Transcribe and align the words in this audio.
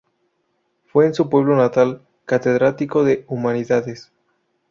Fue 0.87 1.05
en 1.05 1.13
su 1.13 1.29
pueblo 1.29 1.55
natal 1.55 2.01
catedrático 2.25 3.03
de 3.03 3.23
Humanidades. 3.27 4.11